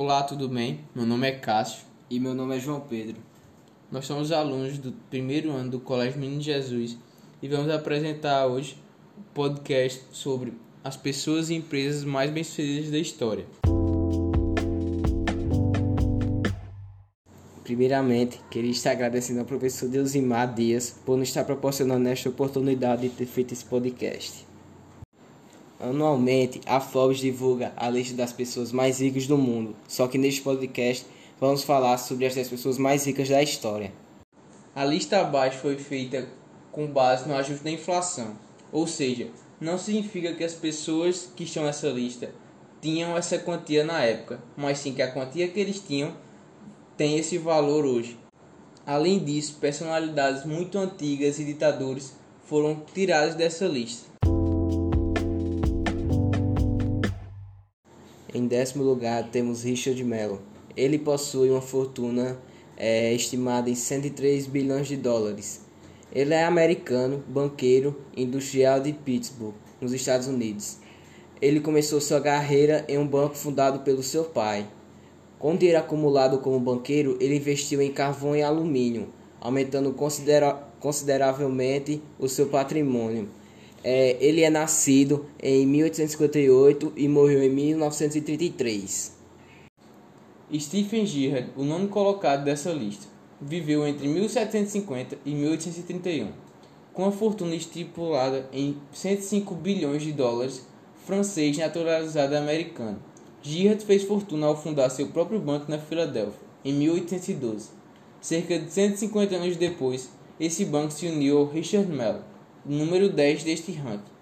[0.00, 0.78] Olá, tudo bem?
[0.94, 1.80] Meu nome é Cássio.
[2.08, 3.16] E meu nome é João Pedro.
[3.90, 6.96] Nós somos alunos do primeiro ano do Colégio Menino Jesus
[7.42, 8.76] e vamos apresentar hoje
[9.16, 10.52] o um podcast sobre
[10.84, 13.44] as pessoas e empresas mais bem-sucedidas da história.
[17.64, 23.08] Primeiramente, queria estar agradecendo ao professor Deusimar Dias por nos estar proporcionando esta oportunidade de
[23.08, 24.47] ter feito esse podcast.
[25.80, 30.40] Anualmente, a Forbes divulga a lista das pessoas mais ricas do mundo, só que neste
[30.40, 31.06] podcast
[31.40, 33.92] vamos falar sobre as 10 pessoas mais ricas da história.
[34.74, 36.28] A lista abaixo foi feita
[36.72, 38.36] com base no ajuste da inflação,
[38.72, 39.28] ou seja,
[39.60, 42.32] não significa que as pessoas que estão nessa lista
[42.80, 46.12] tinham essa quantia na época, mas sim que a quantia que eles tinham
[46.96, 48.18] tem esse valor hoje.
[48.84, 52.16] Além disso, personalidades muito antigas e ditadores
[52.46, 54.07] foram tirados dessa lista.
[58.32, 60.38] Em décimo lugar temos Richard Mellon.
[60.76, 62.38] Ele possui uma fortuna
[62.76, 65.62] é, estimada em 103 bilhões de dólares.
[66.12, 70.78] Ele é americano, banqueiro, industrial de Pittsburgh, nos Estados Unidos.
[71.40, 74.66] Ele começou sua carreira em um banco fundado pelo seu pai,
[75.38, 79.08] com dinheiro acumulado como banqueiro, ele investiu em carvão e alumínio,
[79.40, 83.28] aumentando considera consideravelmente o seu patrimônio.
[83.82, 89.16] É, ele é nascido em 1858 e morreu em 1933.
[90.58, 93.06] Stephen Girard, o nono colocado dessa lista,
[93.40, 96.32] viveu entre 1750 e 1831,
[96.92, 100.66] com a fortuna estipulada em 105 bilhões de dólares,
[101.06, 102.98] francês naturalizado americano.
[103.42, 107.68] Girard fez fortuna ao fundar seu próprio banco na Filadélfia, em 1812.
[108.20, 112.22] Cerca de 150 anos depois, esse banco se uniu ao Richard Mellon,
[112.64, 114.12] número 10 deste ranking.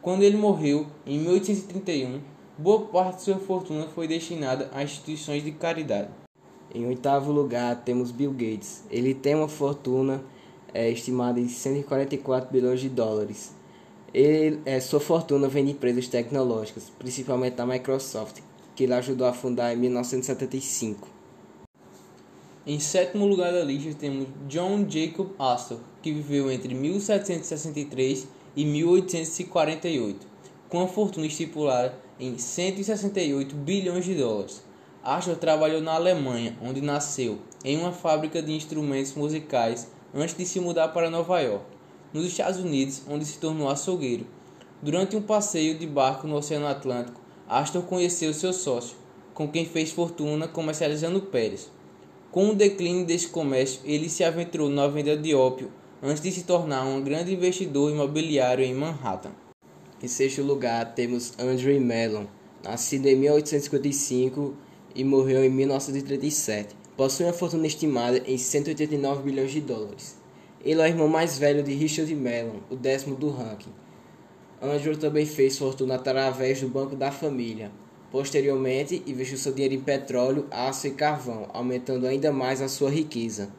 [0.00, 2.20] Quando ele morreu, em 1831,
[2.56, 6.08] boa parte de sua fortuna foi destinada a instituições de caridade.
[6.74, 8.84] Em oitavo lugar, temos Bill Gates.
[8.90, 10.22] Ele tem uma fortuna
[10.72, 13.54] é, estimada em 144 bilhões de dólares.
[14.12, 18.40] Ele, é, sua fortuna vem de empresas tecnológicas, principalmente da Microsoft,
[18.74, 21.17] que ele ajudou a fundar em 1975.
[22.70, 30.26] Em sétimo lugar da lista temos John Jacob Astor, que viveu entre 1763 e 1848,
[30.68, 34.62] com a fortuna estipulada em 168 bilhões de dólares.
[35.02, 40.60] Astor trabalhou na Alemanha, onde nasceu, em uma fábrica de instrumentos musicais antes de se
[40.60, 41.64] mudar para Nova York,
[42.12, 44.26] nos Estados Unidos, onde se tornou açougueiro.
[44.82, 47.18] Durante um passeio de barco no Oceano Atlântico,
[47.48, 48.94] Astor conheceu seu sócio,
[49.32, 51.77] com quem fez fortuna comercializando peles.
[52.30, 55.70] Com o declínio desse comércio, ele se aventurou na venda de ópio
[56.02, 59.30] antes de se tornar um grande investidor imobiliário em Manhattan.
[60.02, 62.26] Em sexto lugar, temos Andrew Mellon,
[62.62, 64.54] nascido em 1855
[64.94, 66.76] e morreu em 1937.
[66.96, 70.18] Possui uma fortuna estimada em 189 bilhões de dólares.
[70.62, 73.72] Ele é o irmão mais velho de Richard Mellon, o décimo do ranking.
[74.60, 77.70] Andrew também fez fortuna através do Banco da Família.
[78.10, 83.50] Posteriormente, investiu seu dinheiro em petróleo, aço e carvão, aumentando ainda mais a sua riqueza.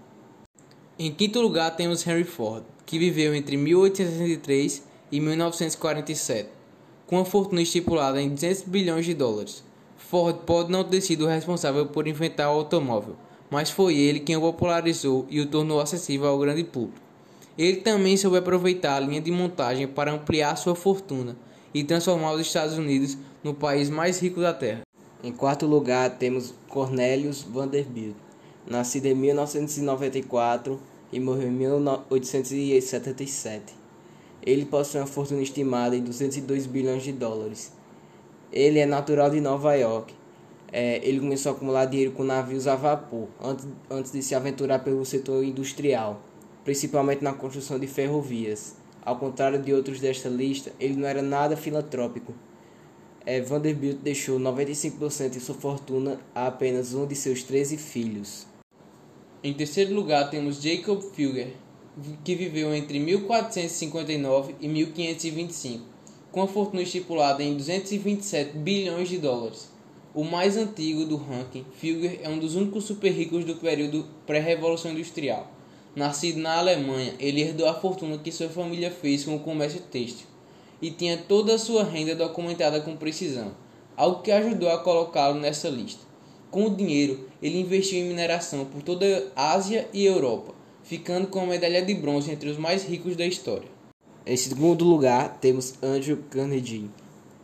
[0.97, 6.49] Em quinto lugar, temos Henry Ford, que viveu entre 1863 e 1947,
[7.05, 9.63] com uma fortuna estipulada em 200 bilhões de dólares.
[9.97, 13.15] Ford pode não ter sido responsável por inventar o automóvel,
[13.49, 16.99] mas foi ele quem o popularizou e o tornou acessível ao grande público.
[17.57, 21.37] Ele também soube aproveitar a linha de montagem para ampliar sua fortuna
[21.73, 24.81] e transformar os Estados Unidos no país mais rico da Terra.
[25.23, 28.15] Em quarto lugar, temos Cornelius Vanderbilt,
[28.65, 30.79] nascido em 1994
[31.11, 33.73] e morreu em 1877.
[34.41, 37.73] Ele possui uma fortuna estimada em 202 bilhões de dólares.
[38.51, 40.13] Ele é natural de Nova York.
[40.71, 44.79] É, ele começou a acumular dinheiro com navios a vapor antes, antes de se aventurar
[44.79, 46.21] pelo setor industrial
[46.63, 48.75] principalmente na construção de ferrovias.
[49.03, 52.33] Ao contrário de outros desta lista, ele não era nada filantrópico.
[53.31, 58.47] É, Vanderbilt deixou 95% de sua fortuna a apenas um de seus 13 filhos.
[59.43, 61.53] Em terceiro lugar, temos Jacob Fugger,
[62.25, 65.85] que viveu entre 1459 e 1525,
[66.31, 69.69] com a fortuna estipulada em 227 bilhões de dólares.
[70.11, 74.89] O mais antigo do ranking, Fugger é um dos únicos super ricos do período pré-revolução
[74.89, 75.53] industrial.
[75.95, 80.25] Nascido na Alemanha, ele herdou a fortuna que sua família fez com o comércio têxtil
[80.81, 83.51] e tinha toda a sua renda documentada com precisão,
[83.95, 86.01] algo que ajudou a colocá-lo nessa lista.
[86.49, 90.53] Com o dinheiro, ele investiu em mineração por toda a Ásia e Europa,
[90.83, 93.67] ficando com a medalha de bronze entre os mais ricos da história.
[94.25, 96.89] Em segundo lugar, temos Andrew Carnegie.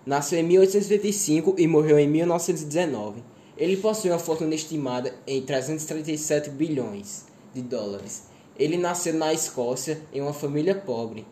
[0.05, 3.23] Nasceu em 1885 e morreu em 1919.
[3.57, 8.23] Ele possui uma fortuna estimada em 337 bilhões de dólares.
[8.57, 11.25] Ele nasceu na Escócia em uma família pobre.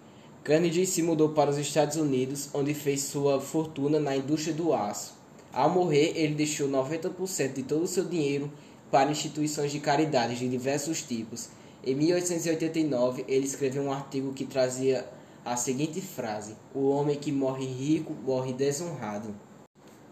[0.44, 5.13] Kennedy se mudou para os Estados Unidos, onde fez sua fortuna na indústria do aço.
[5.54, 8.51] Ao morrer, ele deixou 90% de todo o seu dinheiro
[8.92, 11.48] para instituições de caridade de diversos tipos.
[11.81, 15.07] Em 1889, ele escreveu um artigo que trazia
[15.45, 19.34] a seguinte frase: O homem que morre rico morre desonrado.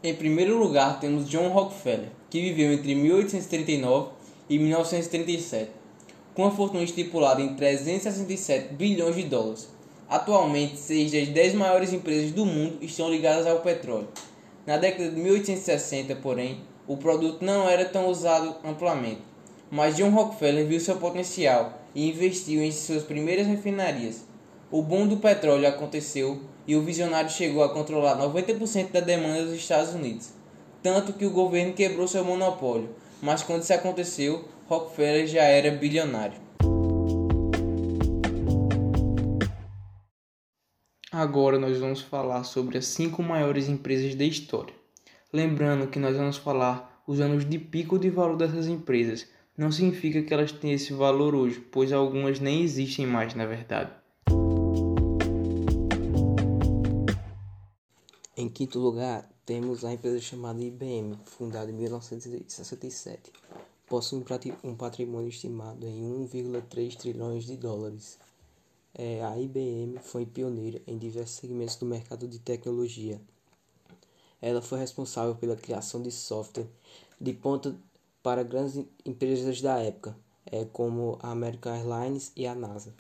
[0.02, 4.12] Em primeiro lugar, temos John Rockefeller, que viveu entre 1839
[4.50, 5.72] e 1937,
[6.34, 9.81] com uma fortuna estipulada em 367 bilhões de dólares.
[10.12, 14.10] Atualmente, seis das dez maiores empresas do mundo estão ligadas ao petróleo.
[14.66, 19.22] Na década de 1860, porém, o produto não era tão usado amplamente,
[19.72, 24.26] mas John Rockefeller viu seu potencial e investiu em suas primeiras refinarias.
[24.70, 29.54] O boom do petróleo aconteceu e o visionário chegou a controlar 90% da demanda dos
[29.54, 30.32] Estados Unidos,
[30.84, 32.90] tanto que o governo quebrou seu monopólio,
[33.22, 36.41] mas quando isso aconteceu, Rockefeller já era bilionário.
[41.22, 44.74] Agora nós vamos falar sobre as cinco maiores empresas da história.
[45.32, 49.28] Lembrando que nós vamos falar os anos de pico de valor dessas empresas.
[49.56, 53.92] Não significa que elas tenham esse valor hoje, pois algumas nem existem mais na verdade.
[58.36, 63.32] Em quinto lugar, temos a empresa chamada IBM, fundada em 1967.
[63.88, 64.26] Possui
[64.64, 68.18] um patrimônio estimado em 1,3 trilhões de dólares.
[68.94, 73.22] É, a IBM foi pioneira em diversos segmentos do mercado de tecnologia.
[74.42, 76.68] Ela foi responsável pela criação de software
[77.20, 77.76] de ponta
[78.22, 80.16] para grandes empresas da época,
[80.46, 82.94] é, como a American Airlines e a NASA.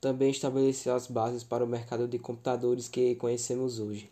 [0.00, 4.10] Também estabeleceu as bases para o mercado de computadores que conhecemos hoje.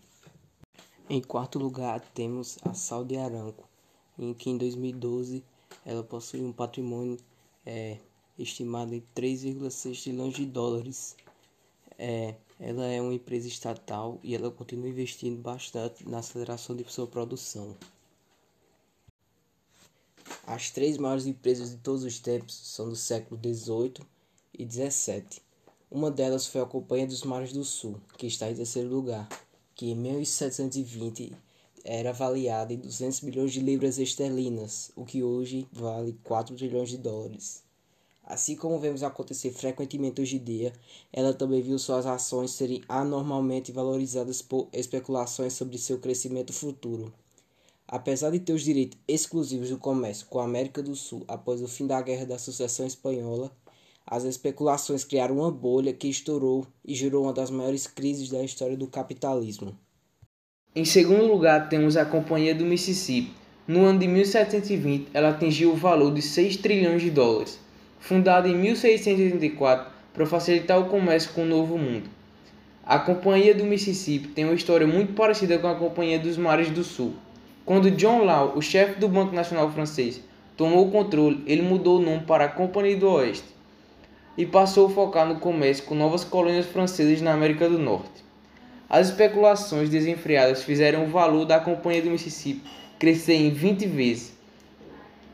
[1.10, 3.68] Em quarto lugar, temos a Saudi Aramco,
[4.18, 5.44] em que em 2012
[5.84, 7.18] ela possui um patrimônio
[7.66, 7.98] é,
[8.38, 11.16] estimado em 3,6 trilhões de dólares.
[11.98, 17.06] É, ela é uma empresa estatal e ela continua investindo bastante na aceleração de sua
[17.06, 17.76] produção.
[20.46, 23.94] As três maiores empresas de todos os tempos são do século XVIII
[24.58, 25.40] e XVII.
[25.90, 29.28] Uma delas foi a Companhia dos Mares do Sul, que está em terceiro lugar
[29.74, 31.32] que em 1720
[31.84, 36.98] era avaliada em 200 bilhões de libras esterlinas, o que hoje vale 4 trilhões de
[36.98, 37.64] dólares.
[38.32, 40.72] Assim como vemos acontecer frequentemente hoje em dia,
[41.12, 47.12] ela também viu suas ações serem anormalmente valorizadas por especulações sobre seu crescimento futuro.
[47.86, 51.68] Apesar de ter os direitos exclusivos do comércio com a América do Sul após o
[51.68, 53.52] fim da Guerra da Sucessão Espanhola,
[54.06, 58.78] as especulações criaram uma bolha que estourou e gerou uma das maiores crises da história
[58.78, 59.76] do capitalismo.
[60.74, 63.34] Em segundo lugar, temos a Companhia do Mississippi.
[63.68, 67.60] No ano de 1720, ela atingiu o valor de 6 trilhões de dólares.
[68.02, 72.10] Fundada em 1684 para facilitar o comércio com o Novo Mundo.
[72.84, 76.82] A Companhia do Mississippi tem uma história muito parecida com a Companhia dos Mares do
[76.82, 77.14] Sul.
[77.64, 80.20] Quando John Law, o chefe do Banco Nacional francês,
[80.56, 83.46] tomou o controle, ele mudou o nome para a Companhia do Oeste
[84.36, 88.24] e passou a focar no comércio com novas colônias francesas na América do Norte.
[88.90, 94.32] As especulações desenfreadas fizeram o valor da Companhia do Mississippi crescer em 20 vezes,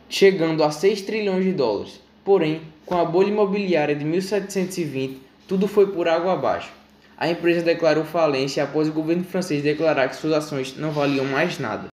[0.06, 2.06] chegando a 6 trilhões de dólares.
[2.28, 5.18] Porém, com a bolha imobiliária de 1720,
[5.48, 6.70] tudo foi por água abaixo.
[7.16, 11.58] A empresa declarou falência após o governo francês declarar que suas ações não valiam mais
[11.58, 11.86] nada.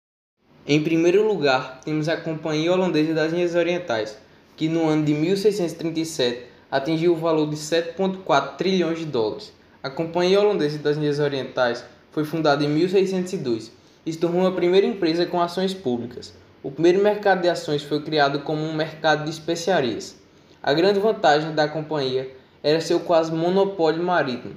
[0.68, 4.18] Em primeiro lugar, temos a Companhia Holandesa das Ilhas Orientais,
[4.58, 9.54] que no ano de 1637 atingiu o valor de 7,4 trilhões de dólares.
[9.82, 13.72] A Companhia Holandesa das Índias Orientais foi fundada em 1602
[14.06, 16.34] e se tornou a primeira empresa com ações públicas.
[16.62, 20.25] O primeiro mercado de ações foi criado como um mercado de especiarias.
[20.68, 22.28] A grande vantagem da companhia
[22.64, 24.56] era seu quase monopólio marítimo,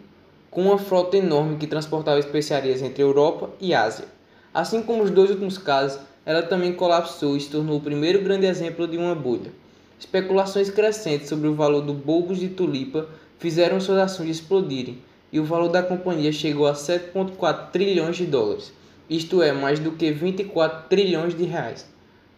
[0.51, 4.07] com uma frota enorme que transportava especiarias entre Europa e Ásia.
[4.55, 8.47] Assim como os dois últimos casos, ela também colapsou e se tornou o primeiro grande
[8.47, 9.53] exemplo de uma bolha.
[10.01, 13.07] Especulações crescentes sobre o valor do bulbos de tulipa
[13.39, 18.73] fizeram suas ações explodirem e o valor da companhia chegou a 7,4 trilhões de dólares,
[19.11, 21.85] isto é, mais do que 24 trilhões de reais.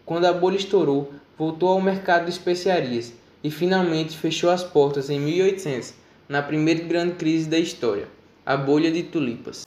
[0.05, 5.19] Quando a bolha estourou, voltou ao mercado de especiarias e finalmente fechou as portas em
[5.19, 5.93] 1800,
[6.29, 8.07] na primeira grande crise da história,
[8.45, 9.63] a bolha de tulipas.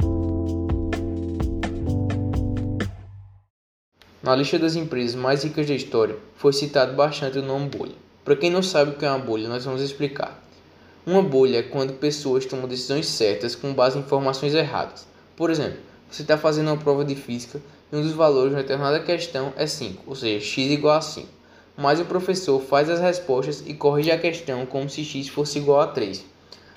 [4.23, 7.93] Na lista das empresas mais ricas da história, foi citado bastante o nome bolha.
[8.25, 10.43] Para quem não sabe o que é uma bolha, nós vamos explicar.
[11.07, 15.07] Uma bolha é quando pessoas tomam decisões certas com base em informações erradas.
[15.37, 15.78] Por exemplo,
[16.11, 17.61] você está fazendo uma prova de física
[17.93, 21.28] e um dos valores uma determinada questão é 5, ou seja, x igual a 5.
[21.76, 25.81] Mas o professor faz as respostas e corrige a questão como se x fosse igual
[25.81, 26.25] a 3.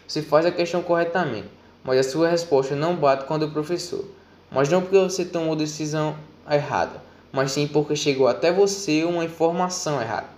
[0.08, 1.48] Você faz a questão corretamente,
[1.84, 4.06] mas a sua resposta não bate com a do professor.
[4.50, 6.16] Mas não porque você tomou decisão
[6.50, 7.00] errada,
[7.32, 10.30] mas sim porque chegou até você uma informação errada.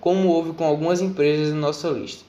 [0.00, 2.24] Como houve com algumas empresas da nossa lista,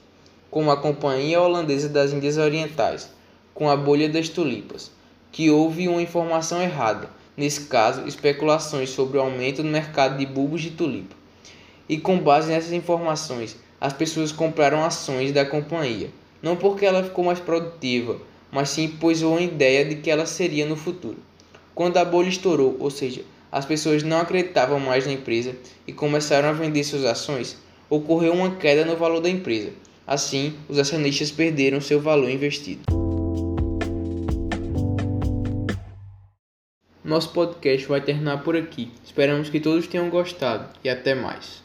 [0.50, 3.10] como a Companhia Holandesa das Índias Orientais,
[3.52, 4.90] com a bolha das tulipas,
[5.30, 10.62] que houve uma informação errada, nesse caso, especulações sobre o aumento no mercado de bulbos
[10.62, 11.25] de tulipa.
[11.88, 16.10] E com base nessas informações, as pessoas compraram ações da companhia,
[16.42, 18.18] não porque ela ficou mais produtiva,
[18.50, 21.18] mas sim pois uma ideia de que ela seria no futuro.
[21.74, 25.54] Quando a bolha estourou, ou seja, as pessoas não acreditavam mais na empresa
[25.86, 27.56] e começaram a vender suas ações,
[27.88, 29.70] ocorreu uma queda no valor da empresa.
[30.06, 32.95] Assim, os acionistas perderam seu valor investido.
[37.06, 38.90] Nosso podcast vai terminar por aqui.
[39.04, 41.62] Esperamos que todos tenham gostado e até mais.